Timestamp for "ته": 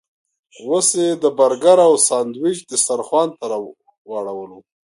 3.39-3.45